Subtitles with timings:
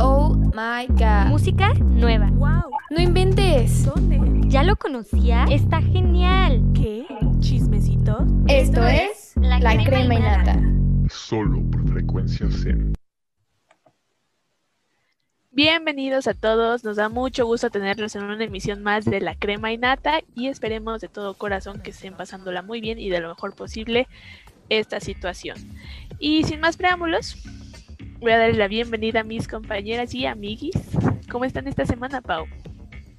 [0.00, 1.28] Oh my god.
[1.28, 2.28] Música nueva.
[2.32, 2.70] ¡Wow!
[2.90, 3.84] No inventes.
[3.84, 4.18] ¿Dónde?
[4.48, 5.44] ¿Ya lo conocía?
[5.44, 6.60] Está genial.
[6.74, 7.06] ¿Qué?
[7.38, 8.26] ¿Chismecito?
[8.48, 10.60] Esto es La, crema, y nata.
[11.08, 12.94] Solo por frecuencia Zen.
[15.52, 19.72] Bienvenidos a todos, nos da mucho gusto tenerlos en una emisión más de La Crema
[19.72, 23.28] y Nata y esperemos de todo corazón que estén pasándola muy bien y de lo
[23.28, 24.08] mejor posible
[24.68, 25.58] esta situación.
[26.18, 27.36] Y sin más preámbulos,
[28.20, 30.76] voy a darle la bienvenida a mis compañeras y amiguis.
[31.30, 32.46] ¿Cómo están esta semana, Pau?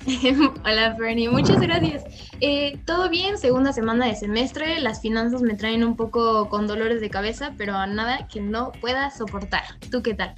[0.65, 2.03] Hola Fernie, muchas gracias.
[2.39, 7.01] Eh, Todo bien, segunda semana de semestre, las finanzas me traen un poco con dolores
[7.01, 9.63] de cabeza, pero nada que no pueda soportar.
[9.91, 10.35] ¿Tú qué tal?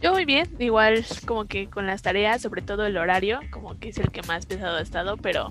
[0.00, 3.88] Yo muy bien, igual como que con las tareas, sobre todo el horario, como que
[3.88, 5.50] es el que más pesado ha estado, pero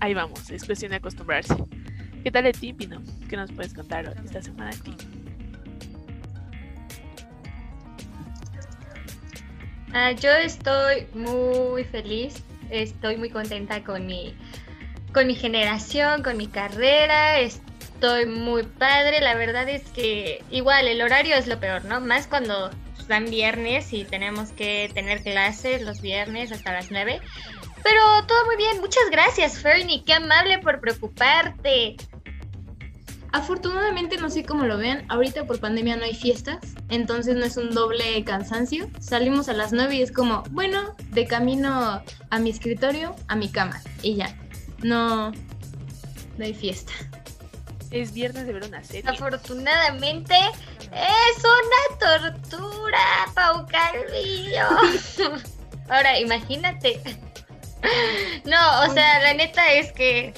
[0.00, 1.54] ahí vamos, es cuestión de acostumbrarse.
[2.24, 3.02] ¿Qué tal de ti, Pino?
[3.28, 4.94] ¿Qué nos puedes contar esta semana ti?
[9.94, 14.34] Ah, yo estoy muy feliz, estoy muy contenta con mi,
[15.12, 21.02] con mi generación, con mi carrera, estoy muy padre, la verdad es que igual el
[21.02, 22.00] horario es lo peor, ¿no?
[22.00, 22.70] Más cuando
[23.06, 27.20] dan viernes y tenemos que tener clases los viernes hasta las 9.
[27.82, 31.96] Pero todo muy bien, muchas gracias Fernie, qué amable por preocuparte.
[33.32, 36.58] Afortunadamente, no sé cómo lo ven, ahorita por pandemia no hay fiestas,
[36.90, 38.90] entonces no es un doble cansancio.
[39.00, 43.48] Salimos a las 9 y es como, bueno, de camino a mi escritorio, a mi
[43.48, 44.36] cama, y ya.
[44.82, 46.92] No, no hay fiesta.
[47.90, 49.10] Es viernes de ver una serie.
[49.10, 50.34] Afortunadamente
[50.92, 52.98] es una tortura,
[53.34, 54.66] Pau Calvillo.
[55.88, 57.00] Ahora, imagínate.
[58.44, 60.32] No, o sea, la neta es que.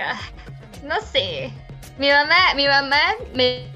[0.00, 0.18] Ah,
[0.82, 1.50] no sé.
[1.98, 3.00] Mi mamá, mi mamá
[3.34, 3.72] me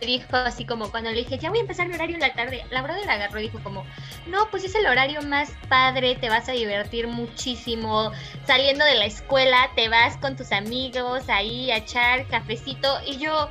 [0.00, 2.64] dijo así como cuando le dije, ya voy a empezar mi horario en la tarde.
[2.70, 3.84] La brother agarró y dijo como,
[4.26, 8.12] no, pues es el horario más padre, te vas a divertir muchísimo.
[8.46, 13.00] Saliendo de la escuela, te vas con tus amigos ahí a echar cafecito.
[13.06, 13.50] Y yo,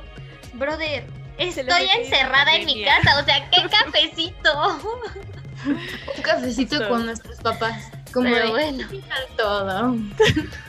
[0.54, 1.06] brother,
[1.38, 3.20] estoy encerrada en mi casa.
[3.20, 4.78] O sea, ¿qué cafecito?
[6.16, 6.88] Un cafecito Justo.
[6.88, 7.90] con nuestros papás.
[8.12, 9.96] Como Pero de, bueno, ¿qué tal todo?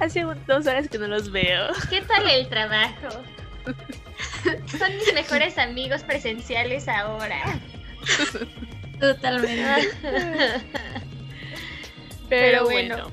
[0.00, 1.68] Hace dos horas que no los veo.
[1.90, 3.08] ¿qué tal el trabajo?
[4.78, 7.60] Son mis mejores amigos presenciales ahora.
[9.00, 9.90] Totalmente.
[12.28, 12.96] Pero, Pero bueno.
[12.96, 13.10] bueno.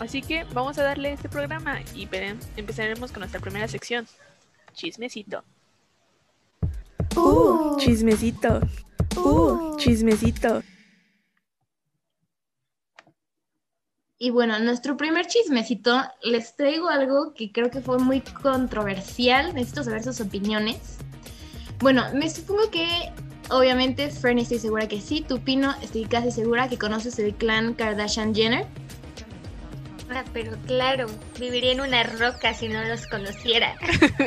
[0.00, 2.08] Así que vamos a darle este programa y
[2.56, 4.06] empezaremos con nuestra primera sección.
[4.72, 5.44] Chismecito.
[7.14, 8.60] Uh, chismecito.
[9.16, 10.62] Uh, chismecito.
[14.22, 19.52] Y bueno, nuestro primer chismecito, les traigo algo que creo que fue muy controversial.
[19.52, 20.98] Necesito saber sus opiniones.
[21.80, 23.10] Bueno, me supongo que
[23.50, 25.22] obviamente Fernie estoy segura que sí.
[25.22, 28.64] Tu Pino estoy casi segura que conoces el clan Kardashian Jenner.
[30.08, 31.08] Ah, pero claro,
[31.40, 33.74] viviría en una roca si no los conociera.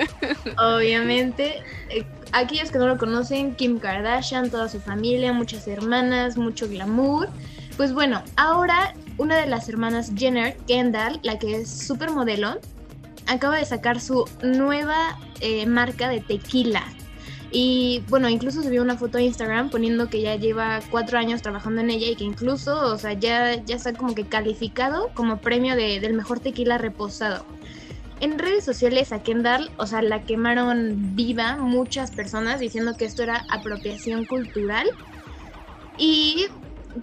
[0.57, 6.67] Obviamente, eh, aquellos que no lo conocen, Kim Kardashian, toda su familia, muchas hermanas, mucho
[6.67, 7.29] glamour.
[7.77, 12.59] Pues bueno, ahora una de las hermanas Jenner, Kendall, la que es supermodelo,
[13.27, 16.83] acaba de sacar su nueva eh, marca de tequila.
[17.51, 21.79] Y bueno, incluso subió una foto a Instagram poniendo que ya lleva cuatro años trabajando
[21.81, 25.75] en ella y que incluso, o sea, ya, ya está como que calificado como premio
[25.75, 27.45] de- del mejor tequila reposado.
[28.19, 33.23] En redes sociales a Kendall, o sea, la quemaron viva muchas personas diciendo que esto
[33.23, 34.87] era apropiación cultural.
[35.97, 36.47] Y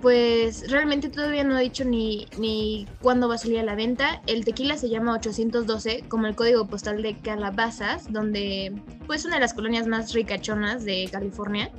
[0.01, 4.23] pues realmente todavía no ha dicho ni, ni cuándo va a salir a la venta.
[4.27, 8.73] El tequila se llama 812, como el código postal de Calabazas, donde
[9.07, 11.71] pues una de las colonias más ricachonas de California,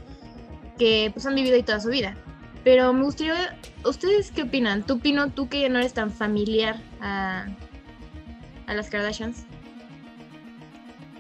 [0.77, 2.15] que pues han vivido ahí toda su vida.
[2.63, 4.83] Pero me gustaría, ¿ustedes qué opinan?
[4.83, 7.47] Tú, Pino, tú que ya no eres tan familiar a,
[8.67, 9.45] a las Kardashians.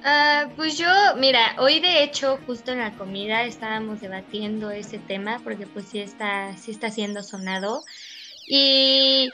[0.05, 0.87] Ah, pues yo,
[1.17, 5.99] mira, hoy de hecho, justo en la comida estábamos debatiendo ese tema porque pues sí
[5.99, 7.85] está, sí está siendo sonado.
[8.47, 9.29] Y,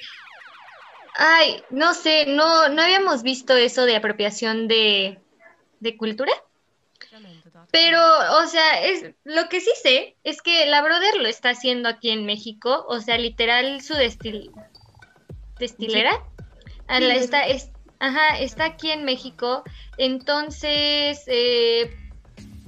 [1.16, 5.20] ay, no sé, no, no habíamos visto eso de apropiación de,
[5.80, 6.32] de cultura.
[7.72, 8.00] Pero,
[8.42, 12.10] o sea, es, lo que sí sé es que la Brother lo está haciendo aquí
[12.12, 14.52] en México, o sea, literal su destil,
[15.60, 16.12] destilera.
[16.88, 19.64] La- está, es, ajá, está aquí en México,
[19.98, 21.96] entonces, eh,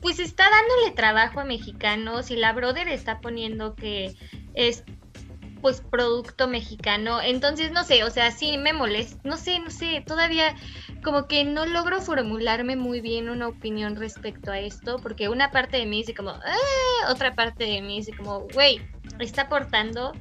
[0.02, 4.16] pues está dándole trabajo a mexicanos y la Brother está poniendo que
[4.54, 4.84] es
[5.62, 10.04] pues producto mexicano, entonces no sé, o sea, sí me molesta, no sé, no sé,
[10.06, 10.56] todavía
[11.04, 15.78] como que no logro formularme muy bien una opinión respecto a esto, porque una parte
[15.78, 18.82] de mí dice como, "Ah", otra parte de mí dice como, güey,
[19.20, 20.14] está aportando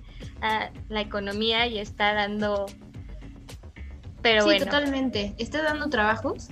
[0.43, 2.67] a la economía y está dando...
[4.23, 5.35] Pero sí, bueno, totalmente.
[5.39, 6.49] Está dando trabajos,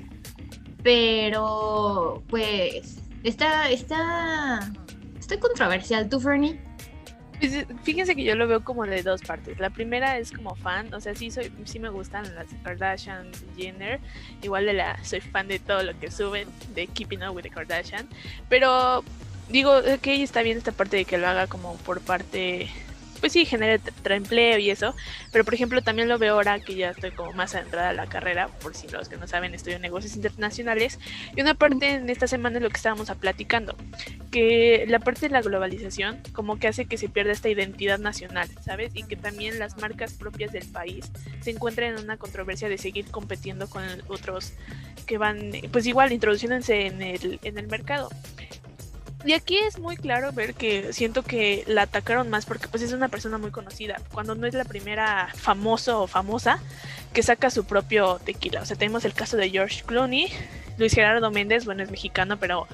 [0.82, 4.72] pero pues está, está,
[5.18, 6.08] está controversial.
[6.08, 6.60] ¿Tú, Fernie?
[7.38, 9.58] Pues, fíjense que yo lo veo como de dos partes.
[9.58, 14.00] La primera es como fan, o sea, sí soy, sí me gustan las Kardashian, Jenner.
[14.42, 17.50] Igual de la, soy fan de todo lo que suben, de Keeping Up with the
[17.50, 18.08] Kardashian.
[18.48, 19.04] Pero
[19.48, 22.68] digo, ok, está bien esta parte de que lo haga como por parte,
[23.20, 24.94] pues sí, genere empleo y eso.
[25.32, 28.06] Pero por ejemplo, también lo veo ahora que ya estoy como más adentrada a la
[28.06, 30.98] carrera, por si los que no saben, estudio negocios internacionales.
[31.36, 33.76] Y una parte en esta semana es lo que estábamos platicando
[34.30, 38.48] que la parte de la globalización como que hace que se pierda esta identidad nacional,
[38.64, 38.92] ¿sabes?
[38.94, 41.10] Y que también las marcas propias del país
[41.40, 44.52] se encuentren en una controversia de seguir compitiendo con otros
[45.06, 48.10] que van, pues igual, introduciéndose en el, en el mercado.
[49.24, 52.92] Y aquí es muy claro ver que siento que la atacaron más porque pues es
[52.92, 56.60] una persona muy conocida, cuando no es la primera famoso o famosa
[57.12, 58.62] que saca su propio tequila.
[58.62, 60.30] O sea, tenemos el caso de George Clooney,
[60.78, 62.68] Luis Gerardo Méndez, bueno, es mexicano, pero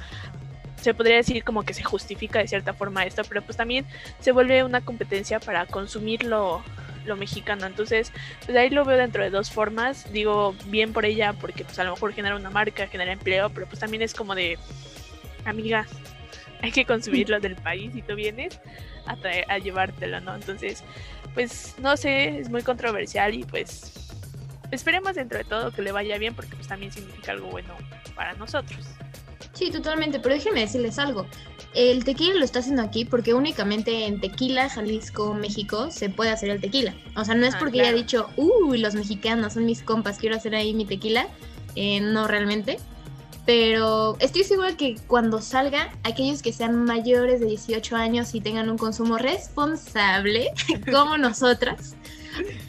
[0.83, 3.87] se podría decir como que se justifica de cierta forma esto, pero pues también
[4.21, 6.63] se vuelve una competencia para consumir lo,
[7.07, 7.67] lo mexicano.
[7.67, 8.13] Entonces,
[8.45, 10.13] pues ahí lo veo dentro de dos formas.
[10.13, 13.67] Digo, bien por ella, porque pues a lo mejor genera una marca, genera empleo, pero
[13.67, 14.59] pues también es como de,
[15.47, 15.87] amiga,
[16.65, 18.61] hay que consumirlo del país y tú vienes
[19.07, 20.35] a, traer, a llevártelo, ¿no?
[20.35, 20.83] Entonces,
[21.35, 23.93] pues no sé, es muy controversial y pues
[24.71, 27.75] esperemos dentro de todo que le vaya bien porque pues también significa algo bueno
[28.15, 28.79] para nosotros.
[29.53, 31.27] Sí, totalmente, pero déjenme decirles algo.
[31.75, 36.51] El tequila lo está haciendo aquí porque únicamente en Tequila, Jalisco, México se puede hacer
[36.51, 36.95] el tequila.
[37.17, 37.89] O sea, no es Ah, porque claro.
[37.89, 41.29] haya dicho, uy, los mexicanos son mis compas, quiero hacer ahí mi tequila.
[41.77, 42.79] Eh, no realmente.
[43.47, 48.71] Pero estoy segura que cuando salga, aquellos que sean mayores de 18 años y tengan
[48.71, 50.51] un consumo responsable,
[50.91, 51.95] como nosotras,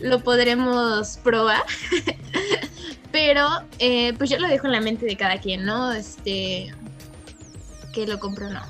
[0.01, 1.63] lo podremos probar.
[3.12, 3.48] Pero,
[3.80, 5.94] eh, pues yo lo dejo en la mente de cada quien, ¿no?
[5.94, 6.74] Este,
[7.94, 8.62] que lo compre o no.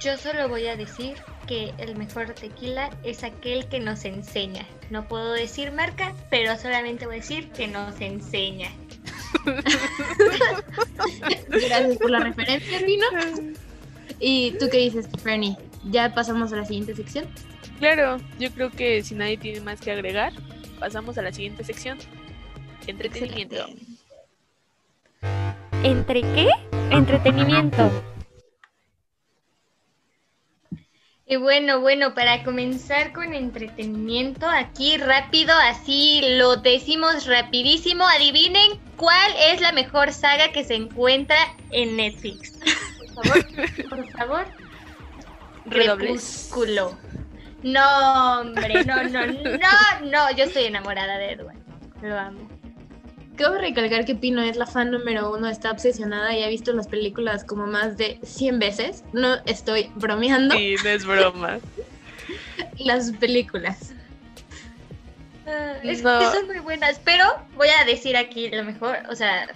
[0.00, 1.16] yo solo voy a decir
[1.46, 4.66] que el mejor tequila es aquel que nos enseña.
[4.90, 8.70] No puedo decir marca, pero solamente voy a decir que nos enseña.
[11.48, 13.06] Gracias por la referencia, Rino.
[14.20, 15.56] ¿Y tú qué dices, Fernie?
[15.84, 17.26] ¿Ya pasamos a la siguiente sección?
[17.78, 20.32] Claro, yo creo que si nadie tiene más que agregar,
[20.80, 21.98] pasamos a la siguiente sección.
[22.86, 23.56] Entretenimiento.
[23.56, 23.86] Excelente.
[25.84, 26.48] ¿Entre qué?
[26.90, 27.90] Entretenimiento.
[31.30, 38.06] Y bueno, bueno, para comenzar con entretenimiento, aquí rápido, así lo decimos rapidísimo.
[38.06, 41.36] Adivinen cuál es la mejor saga que se encuentra
[41.70, 42.58] en Netflix.
[43.14, 43.46] Por favor,
[43.90, 44.46] por favor.
[45.68, 46.98] Crepúsculo.
[47.62, 50.30] No, hombre, no, no, no, no.
[50.34, 51.58] Yo estoy enamorada de Edward.
[52.00, 52.47] Lo amo.
[53.38, 56.88] Cabe recalcar que Pino es la fan número uno, está obsesionada y ha visto las
[56.88, 59.04] películas como más de 100 veces.
[59.12, 60.56] No estoy bromeando.
[60.56, 61.58] Sí, no es broma.
[62.78, 63.92] Las películas.
[65.46, 66.18] Ah, Es No.
[66.18, 67.24] que son muy buenas, pero
[67.56, 69.46] voy a decir aquí lo mejor, o sea,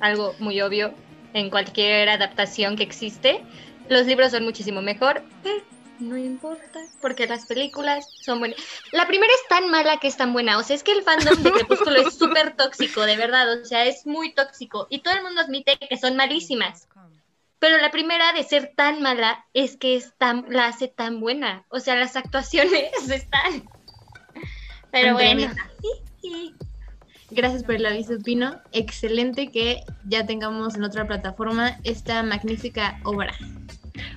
[0.00, 0.94] algo muy obvio
[1.34, 3.40] en cualquier adaptación que existe.
[3.88, 5.22] Los libros son muchísimo mejor,
[5.98, 8.58] no importa, porque las películas son buenas.
[8.92, 11.42] La primera es tan mala que es tan buena, o sea, es que el fandom
[11.42, 15.22] de Crepúsculo es súper tóxico, de verdad, o sea, es muy tóxico, y todo el
[15.22, 16.88] mundo admite que son malísimas.
[17.62, 21.64] Pero la primera de ser tan mala es que es tan, la hace tan buena.
[21.68, 23.68] O sea, las actuaciones están.
[24.90, 25.48] Pero bueno.
[27.30, 28.60] Gracias por el aviso, Pino.
[28.72, 33.32] Excelente que ya tengamos en otra plataforma esta magnífica obra.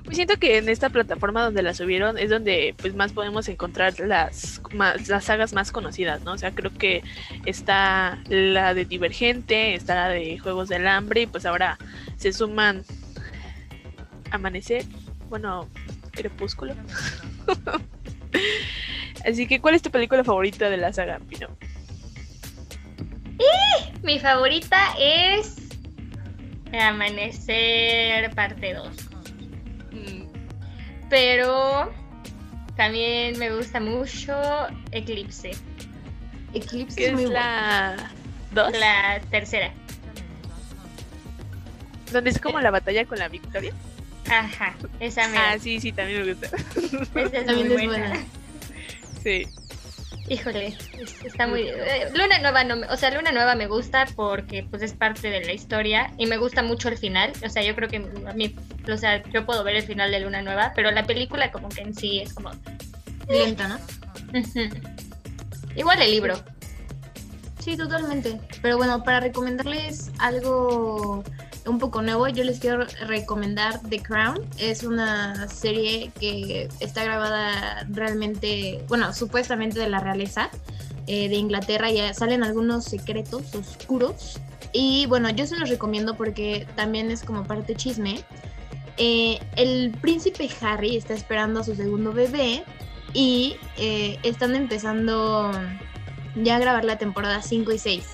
[0.03, 3.99] Pues siento que en esta plataforma donde la subieron es donde pues más podemos encontrar
[3.99, 6.33] las más, las sagas más conocidas, ¿no?
[6.33, 7.03] O sea, creo que
[7.45, 11.77] está la de Divergente, está la de Juegos del Hambre y pues ahora
[12.17, 12.83] se suman
[14.31, 14.85] Amanecer,
[15.29, 15.69] bueno,
[16.11, 16.75] Crepúsculo.
[19.25, 21.49] Así que, ¿cuál es tu película favorita de la saga, Pino?
[24.03, 25.55] Mi favorita es
[26.71, 29.14] Amanecer parte 2.
[31.09, 31.91] Pero
[32.75, 34.33] también me gusta mucho
[34.91, 35.51] Eclipse,
[36.53, 37.95] Eclipse ¿Qué es muy es buena.
[37.95, 38.11] la
[38.69, 38.79] 2?
[38.79, 39.71] la tercera.
[42.11, 43.73] Donde es como la batalla con la victoria.
[44.29, 46.47] Ajá, esa me Ah, sí, sí, también me gusta.
[46.47, 48.07] esa es También muy es buena.
[48.09, 48.25] buena.
[49.23, 49.47] Sí.
[50.27, 51.61] Híjole, es- está muy...
[51.67, 52.87] eh, Luna Nueva no me...
[52.87, 56.37] O sea, Luna Nueva me gusta porque pues es parte de la historia y me
[56.37, 57.31] gusta mucho el final.
[57.45, 58.55] O sea, yo creo que a mí...
[58.93, 61.81] O sea, yo puedo ver el final de Luna Nueva, pero la película como que
[61.81, 62.51] en sí es como...
[63.27, 63.79] Lenta, ¿no?
[65.75, 66.35] Igual el libro.
[67.59, 68.39] Sí, totalmente.
[68.61, 71.23] Pero bueno, para recomendarles algo
[71.65, 74.39] un poco nuevo, yo les quiero recomendar The Crown.
[74.59, 80.49] Es una serie que está grabada realmente, bueno, supuestamente de la realeza
[81.07, 81.89] eh, de Inglaterra.
[81.89, 84.39] Ya salen algunos secretos oscuros.
[84.71, 88.23] Y bueno, yo se los recomiendo porque también es como parte chisme.
[88.97, 92.63] Eh, el príncipe Harry está esperando a su segundo bebé
[93.13, 95.51] y eh, están empezando
[96.35, 98.09] ya a grabar la temporada 5 y 6.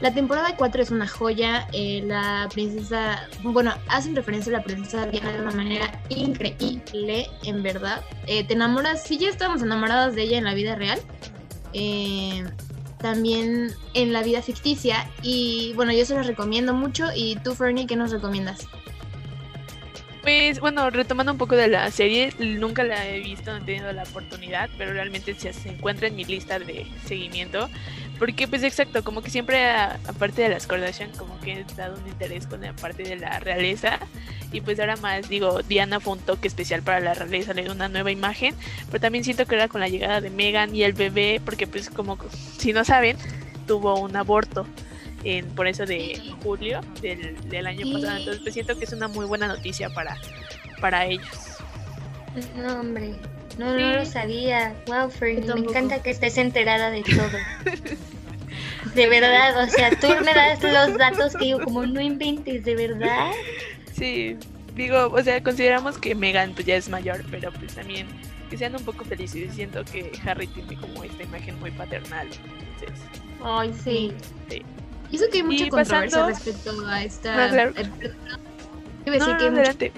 [0.00, 1.68] La temporada 4 es una joya.
[1.72, 7.62] eh, la princesa, bueno, hacen referencia a la princesa Diana de una manera increíble, en
[7.62, 8.02] verdad.
[8.26, 11.00] Te enamoras, si ya estábamos enamoradas de ella en la vida real,
[12.98, 15.10] también en la vida ficticia.
[15.22, 17.08] Y bueno, yo se los recomiendo mucho.
[17.14, 18.66] ¿Y tú, Fernie, qué nos recomiendas?
[20.22, 23.90] Pues bueno, retomando un poco de la serie, nunca la he visto, no he tenido
[23.92, 27.70] la oportunidad, pero realmente se, encuentra en mi lista de seguimiento.
[28.18, 32.06] Porque pues exacto, como que siempre aparte de las Kardashian, como que he dado un
[32.06, 33.98] interés con la parte de la realeza.
[34.52, 37.72] Y pues ahora más, digo, Diana fue un toque especial para la realeza, le dio
[37.72, 38.54] una nueva imagen.
[38.90, 41.88] Pero también siento que era con la llegada de Megan y el bebé, porque pues
[41.88, 42.18] como
[42.58, 43.16] si no saben,
[43.66, 44.66] tuvo un aborto.
[45.24, 48.18] En, por eso de julio del, del año pasado.
[48.18, 50.16] Entonces pues siento que es una muy buena noticia para,
[50.80, 51.26] para ellos.
[52.56, 53.14] No, hombre.
[53.58, 53.82] No, Sí.
[53.82, 54.74] no lo sabía.
[54.86, 57.28] Wow, Fernie, me encanta que estés enterada de todo.
[58.94, 62.74] De verdad, o sea, tú me das los datos que digo, como no inventes, de
[62.74, 63.30] verdad.
[63.92, 64.36] Sí,
[64.74, 68.06] digo, o sea, consideramos que Megan pues, ya es mayor, pero pues también
[68.48, 69.54] que sean un poco felices.
[69.54, 72.26] Siento que Harry tiene como esta imagen muy paternal.
[72.80, 73.06] Entonces,
[73.44, 74.12] Ay, sí.
[74.48, 74.62] sí.
[75.10, 77.46] Y eso que hay mucha Y controversia pasando- respecto a esta.
[77.46, 77.70] No, claro.
[77.76, 77.82] eh,
[79.10, 79.92] decir que hay mucha controversia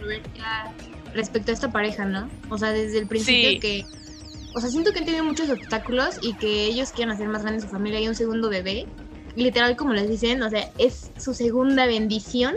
[1.15, 2.29] respecto a esta pareja, ¿no?
[2.49, 3.59] O sea, desde el principio Sí.
[3.61, 3.85] que.
[4.55, 7.61] O sea, siento que han tenido muchos obstáculos y que ellos quieren hacer más grande
[7.63, 8.87] su familia y un segundo bebé.
[9.35, 12.55] Literal, como les dicen, o sea, es su segunda bendición.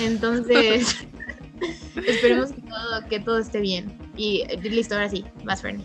[0.00, 0.96] Entonces,
[2.06, 3.96] esperemos que todo, que todo esté bien.
[4.16, 5.84] Y eh, listo, ahora sí, vas, Fernie.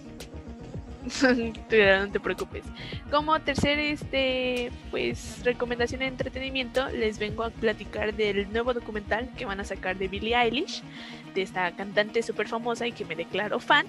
[1.27, 2.63] No te preocupes.
[3.11, 9.45] Como tercer este pues recomendación de entretenimiento, les vengo a platicar del nuevo documental que
[9.45, 10.81] van a sacar de Billie Eilish,
[11.33, 13.85] de esta cantante súper famosa y que me declaro fan.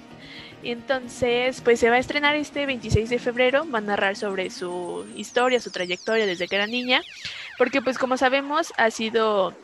[0.62, 5.06] Entonces, pues se va a estrenar este 26 de febrero, va a narrar sobre su
[5.16, 7.02] historia, su trayectoria desde que era niña,
[7.56, 9.54] porque pues como sabemos ha sido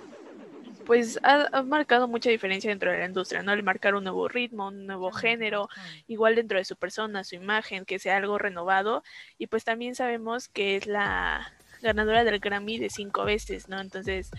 [0.84, 3.52] pues ha, ha marcado mucha diferencia dentro de la industria, ¿no?
[3.52, 5.68] El marcar un nuevo ritmo, un nuevo género,
[6.06, 9.02] igual dentro de su persona, su imagen, que sea algo renovado.
[9.38, 13.80] Y pues también sabemos que es la ganadora del Grammy de cinco veces, ¿no?
[13.80, 14.30] Entonces,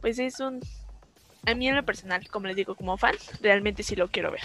[0.00, 0.60] pues es un...
[1.46, 4.42] A mí en lo personal, como les digo, como fan, realmente sí lo quiero ver.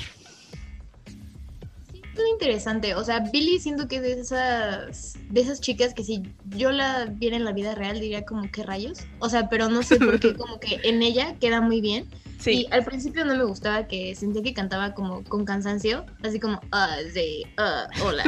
[2.20, 2.96] Muy interesante.
[2.96, 6.22] O sea, Billy siento que es de esas, de esas chicas que si
[6.58, 9.00] yo la viera en la vida real diría como que rayos.
[9.20, 12.08] O sea, pero no sé por qué, como que en ella queda muy bien.
[12.40, 16.40] Sí, Y al principio no me gustaba que sentía que cantaba como con cansancio, así
[16.40, 18.24] como, ah, sí, ah, hola.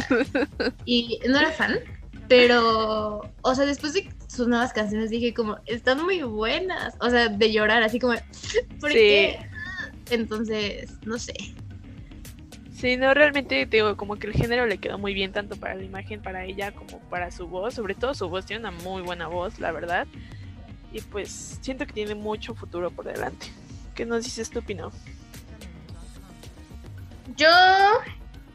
[0.85, 1.79] y no era fan,
[2.27, 6.95] pero, o sea, después de sus nuevas canciones dije como, están muy buenas.
[6.99, 8.13] O sea, de llorar, así como,
[8.79, 8.97] ¿por Sí.
[8.97, 9.39] qué?
[10.09, 11.33] Entonces, no sé.
[12.81, 15.75] Sí, no, realmente te digo, como que el género le quedó muy bien, tanto para
[15.75, 17.75] la imagen, para ella, como para su voz.
[17.75, 20.07] Sobre todo su voz, tiene una muy buena voz, la verdad.
[20.91, 23.47] Y pues siento que tiene mucho futuro por delante.
[23.95, 24.91] ¿Qué nos dices tú, Pino?
[27.37, 27.47] Yo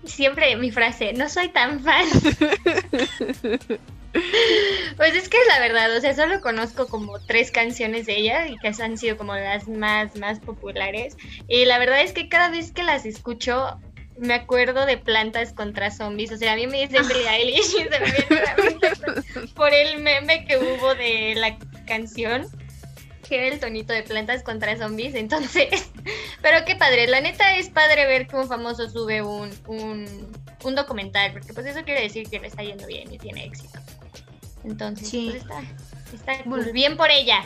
[0.05, 2.07] siempre mi frase, no soy tan fan.
[4.97, 8.49] Pues es que es la verdad, o sea, solo conozco como tres canciones de ella
[8.49, 11.17] y que han sido como las más, más populares.
[11.49, 13.79] Y la verdad es que cada vez que las escucho
[14.19, 16.33] me acuerdo de plantas contra zombies.
[16.33, 19.49] O sea, a mí me dicen Billie Eilish y se me viene a la mente
[19.55, 22.49] por el meme que hubo de la canción
[23.29, 25.91] que era el tonito de plantas contra zombies, entonces,
[26.43, 30.07] pero qué padre, la neta es padre ver que un famoso sube un, un,
[30.63, 33.81] un documental, porque pues eso quiere decir que le está yendo bien y tiene éxito.
[34.65, 35.27] Entonces, Sí.
[35.31, 35.61] pues está,
[36.15, 36.59] está cool.
[36.59, 36.73] Bueno.
[36.73, 37.45] bien por ella,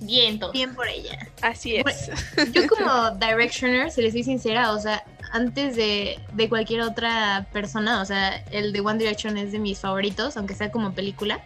[0.00, 0.50] bien todo.
[0.50, 1.16] Bien por ella.
[1.42, 1.84] Así es.
[1.84, 7.46] Bueno, Yo como Directioner, si les soy sincera, o sea, antes de, de cualquier otra
[7.52, 11.42] persona, o sea, el de One Direction es de mis favoritos, aunque sea como película.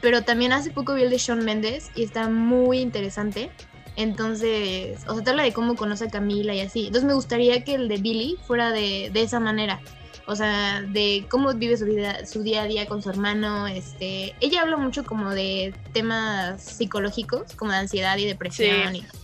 [0.00, 3.50] Pero también hace poco vi el de Shawn Mendes y está muy interesante.
[3.96, 6.86] Entonces, o sea, te habla de cómo conoce a Camila y así.
[6.86, 9.80] Entonces me gustaría que el de Billy fuera de, de esa manera.
[10.26, 13.66] O sea, de cómo vive su vida, su día a día con su hermano.
[13.66, 18.92] Este, ella habla mucho como de temas psicológicos, como de ansiedad y depresión.
[18.94, 18.98] Sí.
[18.98, 19.15] y-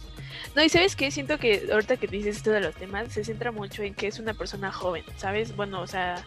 [0.55, 3.51] No, y sabes qué, siento que ahorita que dices esto de los temas, se centra
[3.53, 5.57] mucho en que es una persona joven, ¿sabes?
[5.57, 6.23] Bueno, o sea,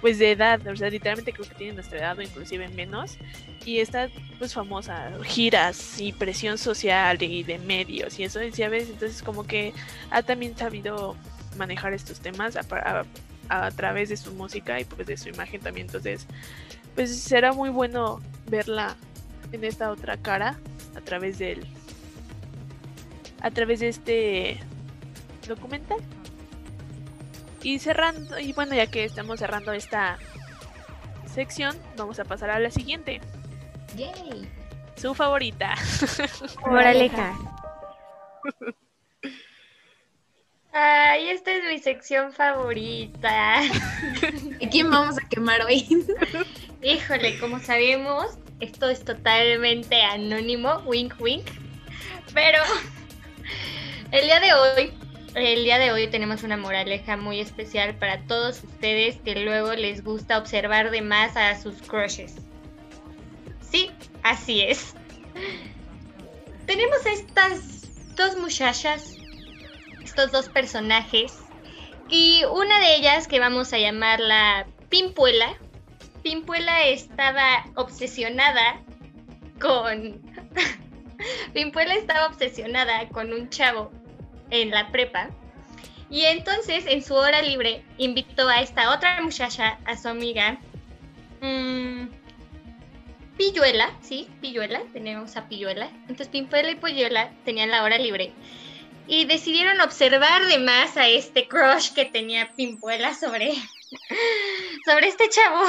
[0.00, 3.18] pues de edad, o sea, literalmente creo que tiene nuestra edad o inclusive menos,
[3.66, 8.88] y está pues famosa, giras y presión social y de medios y eso, y ¿sabes?
[8.88, 9.74] Entonces como que
[10.10, 11.14] ha también sabido
[11.58, 13.04] manejar estos temas a,
[13.50, 16.26] a- través de su música y pues de su imagen también, entonces
[16.94, 18.96] pues será muy bueno verla
[19.52, 20.58] en esta otra cara
[20.96, 21.66] a través del
[23.40, 24.60] a través de este
[25.46, 25.98] documental.
[27.62, 30.18] Y cerrando, y bueno, ya que estamos cerrando esta
[31.26, 33.20] sección, vamos a pasar a la siguiente,
[33.96, 34.48] Yay.
[34.96, 35.74] su favorita.
[36.66, 37.36] Moraleja.
[40.72, 43.62] Ay, esta es mi sección favorita.
[44.58, 45.86] ¿Y quién vamos a quemar hoy?
[46.82, 51.46] Híjole, como sabemos, esto es totalmente anónimo, wink wink.
[52.32, 52.58] Pero
[54.12, 54.92] el día de hoy,
[55.34, 60.02] el día de hoy tenemos una moraleja muy especial para todos ustedes que luego les
[60.02, 62.34] gusta observar de más a sus crushes.
[63.70, 63.90] Sí,
[64.22, 64.94] así es.
[66.66, 69.16] Tenemos estas dos muchachas,
[70.02, 71.38] estos dos personajes,
[72.08, 75.56] y una de ellas que vamos a llamarla Pimpuela,
[76.22, 78.82] Pimpuela estaba obsesionada
[79.60, 80.20] con.
[81.52, 83.92] Pimpuela estaba obsesionada con un chavo
[84.50, 85.30] en la prepa.
[86.10, 90.58] Y entonces, en su hora libre, invitó a esta otra muchacha, a su amiga.
[91.40, 92.08] mm,
[93.36, 95.88] Pilluela, sí, Pilluela, tenemos a Pilluela.
[96.02, 98.32] Entonces, Pimpuela y Pilluela tenían la hora libre.
[99.06, 103.54] Y decidieron observar de más a este crush que tenía Pimpuela sobre,
[104.84, 105.64] sobre este chavo.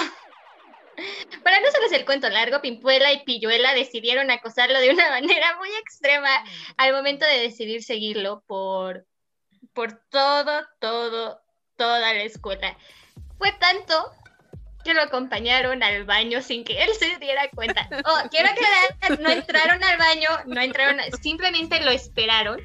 [1.43, 5.69] Para no hacerles el cuento largo, Pimpuela y Pilluela decidieron acosarlo de una manera muy
[5.81, 6.29] extrema
[6.77, 9.05] al momento de decidir seguirlo por,
[9.73, 11.41] por todo, todo,
[11.75, 12.77] toda la escuela.
[13.37, 14.11] Fue tanto
[14.83, 17.87] que lo acompañaron al baño sin que él se diera cuenta.
[18.05, 22.61] Oh, quiero aclarar, no entraron al baño, no entraron, simplemente lo esperaron.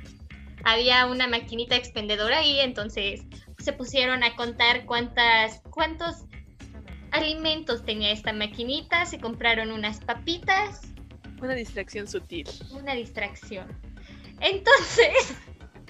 [0.64, 3.22] Había una maquinita expendedora ahí, entonces
[3.59, 6.26] se pusieron a contar cuántas, cuántos
[7.27, 10.83] alimentos tenía esta maquinita, se compraron unas papitas,
[11.43, 12.47] Una distracción sutil.
[12.71, 13.67] una distracción.
[14.41, 15.35] Entonces,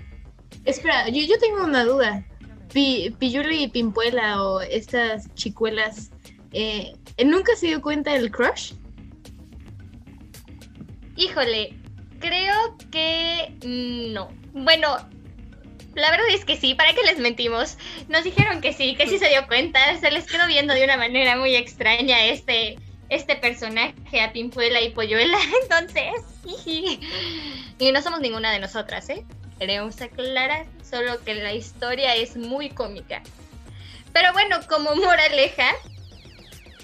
[0.64, 2.24] Espera, yo, yo tengo una duda.
[2.72, 6.10] Pi, Pilluli y Pimpuela o estas chicuelas,
[6.52, 6.92] eh,
[7.24, 8.72] ¿nunca se dio cuenta del crush?
[11.16, 11.74] híjole,
[12.18, 13.54] creo que
[14.12, 14.28] no.
[14.52, 14.96] Bueno,
[15.96, 17.78] la verdad es que sí, ¿para qué les mentimos?
[18.08, 20.96] Nos dijeron que sí, que sí se dio cuenta, se les quedó viendo de una
[20.96, 22.78] manera muy extraña este,
[23.08, 27.00] este personaje a Pimpuela y Polluela, entonces, jiji.
[27.78, 29.24] y no somos ninguna de nosotras, ¿eh?
[29.58, 33.22] Queremos aclarar, solo que la historia es muy cómica.
[34.12, 35.72] Pero bueno, como moraleja,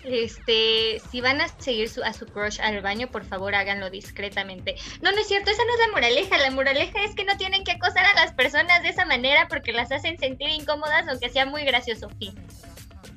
[0.04, 4.76] este, si van a seguir su- a su crush al baño, por favor háganlo discretamente.
[5.00, 6.38] No, no es cierto, esa no es la moraleja.
[6.38, 9.72] La moraleja es que no tienen que acosar a las personas de esa manera porque
[9.72, 12.08] las hacen sentir incómodas, aunque sea muy gracioso.
[12.18, 12.34] Fin.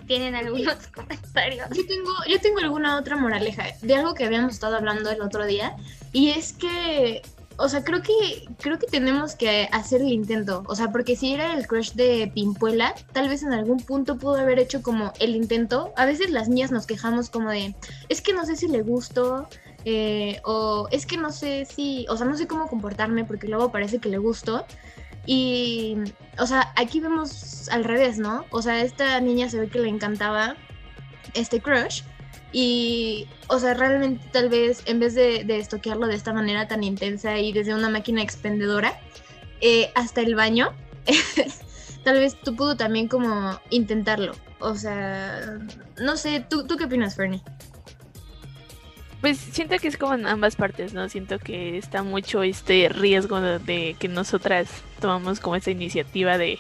[0.08, 1.68] ¿Tienen algunos comentarios?
[1.72, 5.46] Yo tengo, yo tengo alguna otra moraleja de algo que habíamos estado hablando el otro
[5.48, 5.76] día
[6.14, 7.24] y es que,
[7.58, 11.34] o sea, creo que creo que tenemos que hacer el intento, o sea, porque si
[11.34, 15.36] era el crush de Pimpuela, tal vez en algún punto pudo haber hecho como el
[15.36, 15.94] intento.
[15.96, 17.76] A veces las niñas nos quejamos como de,
[18.10, 19.48] es que no sé si le gustó
[19.86, 23.72] eh, o es que no sé si, o sea, no sé cómo comportarme porque luego
[23.72, 24.66] parece que le gustó.
[25.28, 25.96] Y,
[26.38, 28.46] o sea, aquí vemos al revés, ¿no?
[28.52, 30.56] O sea, esta niña se ve que le encantaba
[31.34, 32.04] este crush.
[32.58, 37.38] Y, o sea, realmente tal vez en vez de, estoquearlo de esta manera tan intensa
[37.38, 38.98] y desde una máquina expendedora
[39.60, 40.72] eh, hasta el baño,
[42.06, 44.38] tal vez tú pudo también como intentarlo.
[44.60, 45.60] O sea,
[46.00, 47.42] no sé, ¿tú, ¿tú qué opinas, Fernie?
[49.20, 51.10] Pues siento que es como en ambas partes, ¿no?
[51.10, 54.70] Siento que está mucho este riesgo de, que nosotras
[55.02, 56.58] tomamos como esa iniciativa de,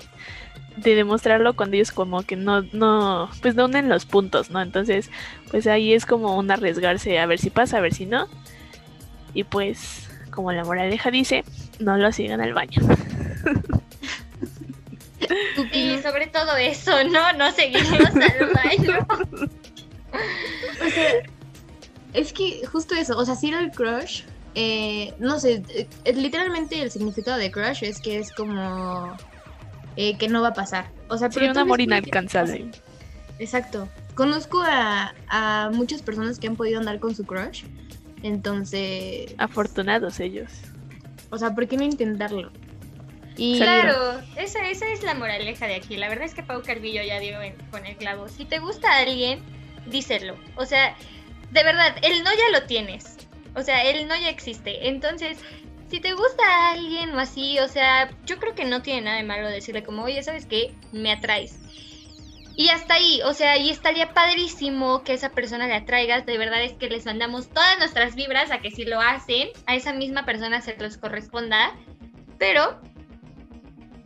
[0.77, 4.61] de demostrarlo cuando ellos como que no, no, pues no unen los puntos, ¿no?
[4.61, 5.09] Entonces,
[5.49, 8.27] pues ahí es como un arriesgarse a ver si pasa, a ver si no.
[9.33, 11.43] Y pues, como la moraleja dice,
[11.79, 12.81] no lo sigan al baño.
[15.71, 17.33] Y sobre todo eso, ¿no?
[17.33, 19.07] No seguimos al baño.
[20.85, 21.11] O sea,
[22.13, 24.23] es que justo eso, o sea, si era el crush,
[24.55, 29.17] eh, no sé, eh, literalmente el significado de crush es que es como
[29.97, 30.87] eh, que no va a pasar.
[31.09, 32.65] O sea, Sí, pero un amor inalcanzable.
[33.39, 33.87] Exacto.
[34.15, 37.63] Conozco a, a muchas personas que han podido andar con su crush.
[38.23, 40.49] Entonces, Afortunados ellos.
[41.29, 42.51] o sea, ¿por qué no intentarlo?
[43.37, 45.97] Y Claro, esa, esa es la moraleja de aquí.
[45.97, 48.29] La verdad es que Pau Carvillo ya dio en- con el clavo.
[48.29, 49.39] Si te gusta alguien,
[49.87, 50.35] díselo.
[50.55, 50.95] O sea,
[51.51, 53.17] de verdad, el no ya lo tienes.
[53.53, 54.87] O sea, el no ya existe.
[54.87, 55.37] Entonces,
[55.89, 59.17] si te gusta a alguien o así, o sea, yo creo que no tiene nada
[59.17, 60.73] de malo decirle como, oye, ¿sabes qué?
[60.91, 61.59] Me atraes.
[62.57, 66.25] Y hasta ahí, o sea, y estaría padrísimo que esa persona le atraigas.
[66.25, 69.75] De verdad es que les mandamos todas nuestras vibras a que si lo hacen, a
[69.75, 71.75] esa misma persona se les corresponda.
[72.37, 72.79] Pero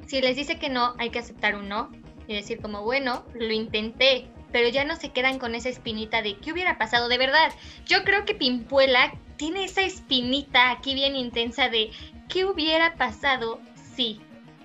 [0.07, 1.91] si les dice que no, hay que aceptar un no
[2.27, 6.37] y decir como, bueno, lo intenté, pero ya no se quedan con esa espinita de
[6.37, 7.53] qué hubiera pasado de verdad.
[7.85, 11.91] Yo creo que Pimpuela tiene esa espinita aquí bien intensa de
[12.27, 13.59] qué hubiera pasado
[13.95, 14.19] si.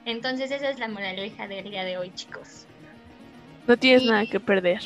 [0.04, 2.66] Entonces esa es la moraleja del día de hoy, chicos.
[3.68, 4.80] No tienes Y- nada que perder.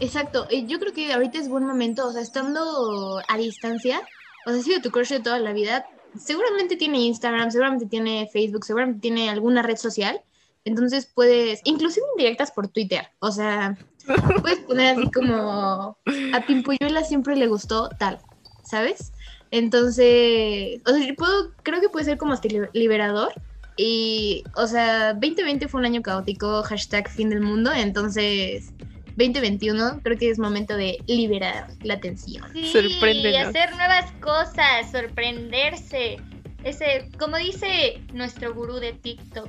[0.00, 4.02] Exacto, yo creo que ahorita es buen momento, o sea, estando a distancia,
[4.44, 5.86] o sea, ha sido tu crush de toda la vida,
[6.18, 10.20] seguramente tiene Instagram, seguramente tiene Facebook, seguramente tiene alguna red social,
[10.66, 13.78] entonces puedes, inclusive indirectas por Twitter, o sea,
[14.42, 15.96] puedes poner así como
[16.34, 18.18] a Pimpuyuela siempre le gustó tal,
[18.68, 19.12] ¿sabes?
[19.50, 23.32] Entonces, o sea, yo puedo, creo que puede ser como hasta li- liberador.
[23.78, 28.72] Y, o sea, 2020 fue un año caótico, hashtag fin del mundo, entonces
[29.16, 32.46] 2021 creo que es momento de liberar la tensión.
[32.54, 33.48] Sí, Sorpréndenos.
[33.48, 36.16] hacer nuevas cosas, sorprenderse.
[36.64, 39.48] Ese, como dice nuestro gurú de TikTok,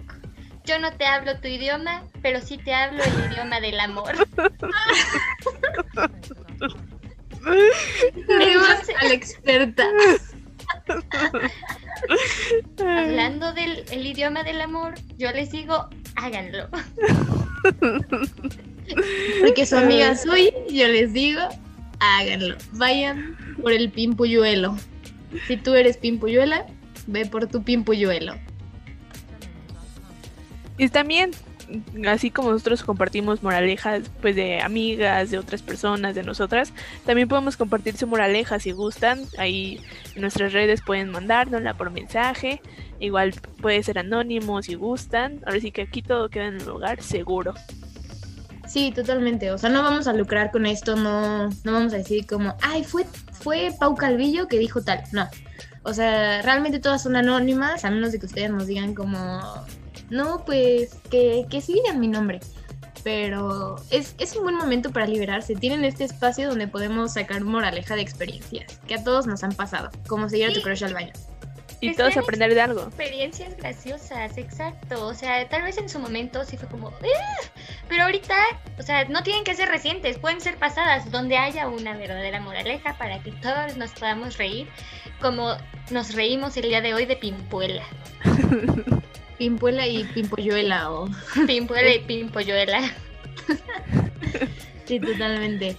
[0.65, 4.11] yo no te hablo tu idioma, pero sí te hablo el idioma del amor.
[8.27, 8.67] Tenemos
[8.99, 9.87] a la experta.
[12.79, 16.69] Hablando del el idioma del amor, yo les digo, háganlo.
[19.41, 21.41] Porque su amiga soy, yo les digo,
[21.99, 22.55] háganlo.
[22.73, 24.77] Vayan por el pimpuyuelo.
[25.47, 26.65] Si tú eres pimpuyuela,
[27.07, 28.35] ve por tu pimpuyuelo.
[30.77, 31.31] Y también,
[32.07, 36.71] así como nosotros compartimos moralejas pues de amigas, de otras personas, de nosotras,
[37.05, 39.23] también podemos compartir su moraleja si gustan.
[39.37, 39.79] Ahí
[40.15, 42.61] en nuestras redes pueden mandárnosla por mensaje.
[42.99, 45.41] Igual puede ser anónimo si gustan.
[45.45, 47.53] Ahora sí que aquí todo queda en un lugar seguro.
[48.67, 49.51] Sí, totalmente.
[49.51, 52.83] O sea, no vamos a lucrar con esto, no, no vamos a decir como, ay,
[52.83, 55.03] fue, fue Pau Calvillo que dijo tal.
[55.13, 55.27] No.
[55.83, 59.39] O sea, realmente todas son anónimas, a menos de que ustedes nos digan como,
[60.09, 62.39] no, pues que, que sí digan mi nombre.
[63.03, 65.55] Pero es, es un buen momento para liberarse.
[65.55, 69.89] Tienen este espacio donde podemos sacar moraleja de experiencias que a todos nos han pasado,
[70.07, 71.13] como seguir a tu crush al baño.
[71.79, 72.81] Y todos aprender de algo.
[72.81, 75.05] Experiencias graciosas, exacto.
[75.05, 77.47] O sea, tal vez en su momento sí fue como, "Ah",
[77.87, 78.35] pero ahorita,
[78.79, 82.97] o sea, no tienen que ser recientes, pueden ser pasadas, donde haya una verdadera moraleja
[82.97, 84.67] para que todos nos podamos reír,
[85.21, 85.55] como
[85.91, 87.83] nos reímos el día de hoy de Pimpuela.
[89.37, 91.09] Pimpuela y Pimpolluela o...
[91.47, 92.91] Pimpuela y Pimpolluela.
[94.85, 95.75] Sí, totalmente.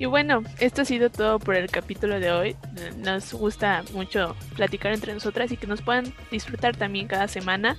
[0.00, 2.56] Y bueno, esto ha sido todo por el capítulo de hoy.
[2.98, 7.76] Nos gusta mucho platicar entre nosotras y que nos puedan disfrutar también cada semana.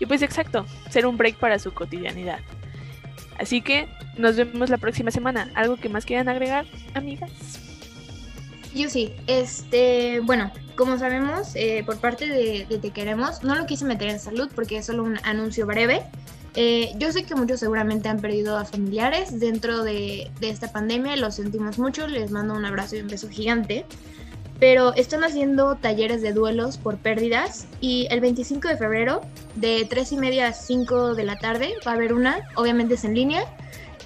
[0.00, 2.40] Y pues exacto, ser un break para su cotidianidad.
[3.38, 5.50] Así que nos vemos la próxima semana.
[5.54, 7.67] ¿Algo que más quieran agregar, amigas?
[8.74, 13.66] Yo sí, este, bueno, como sabemos, eh, por parte de, de Te Queremos, no lo
[13.66, 16.02] quise meter en salud porque es solo un anuncio breve.
[16.54, 21.16] Eh, yo sé que muchos seguramente han perdido a familiares dentro de, de esta pandemia,
[21.16, 23.86] lo sentimos mucho, les mando un abrazo y un beso gigante.
[24.60, 29.20] Pero están haciendo talleres de duelos por pérdidas y el 25 de febrero,
[29.54, 33.04] de 3 y media a 5 de la tarde, va a haber una, obviamente es
[33.04, 33.44] en línea.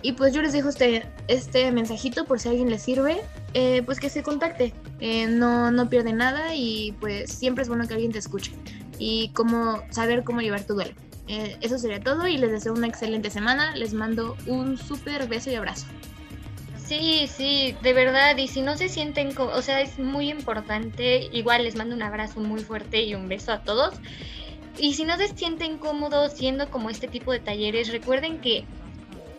[0.03, 3.23] Y pues yo les dejo este, este mensajito por si a alguien les sirve
[3.55, 4.73] eh, pues que se contacte.
[5.01, 8.53] Eh, no, no pierde nada y pues siempre es bueno que alguien te escuche
[8.99, 10.95] y cómo saber cómo llevar tu duelo.
[11.29, 13.75] Eh, eso sería todo y les deseo una excelente semana.
[13.77, 15.87] Les mando un súper beso y abrazo.
[16.85, 21.63] Sí, sí, de verdad, y si no se sienten, o sea, es muy importante, igual
[21.63, 23.95] les mando un abrazo muy fuerte y un beso a todos.
[24.79, 28.65] Y si no se sienten cómodos siendo como este tipo de talleres, recuerden que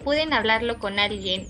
[0.03, 1.47] pueden hablarlo con alguien.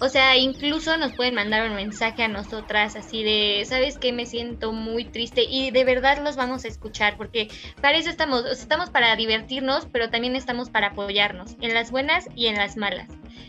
[0.00, 4.12] O sea, incluso nos pueden mandar un mensaje a nosotras así de, ¿sabes qué?
[4.12, 7.48] Me siento muy triste y de verdad los vamos a escuchar porque
[7.80, 11.90] para eso estamos, o sea, estamos para divertirnos, pero también estamos para apoyarnos en las
[11.90, 13.08] buenas y en las malas.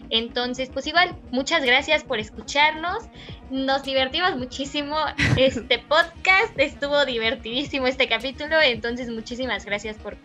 [0.10, 3.04] Entonces, pues igual, muchas gracias por escucharnos.
[3.52, 4.96] Nos divertimos muchísimo.
[5.38, 8.60] Este podcast estuvo divertidísimo este capítulo.
[8.62, 10.18] Entonces, muchísimas gracias por,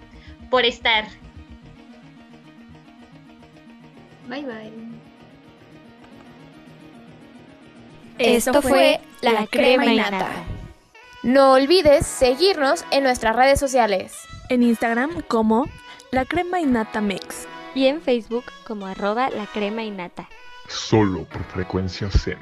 [0.50, 1.04] por estar.
[4.26, 4.93] Bye bye.
[8.18, 10.28] Esto fue La Crema y Nata.
[11.22, 14.14] No olvides seguirnos en nuestras redes sociales.
[14.50, 15.66] En Instagram como
[16.10, 17.48] La Crema y Nata Mix.
[17.74, 20.28] Y en Facebook como arroba la crema y nata.
[20.68, 22.38] Solo por frecuencia Zen.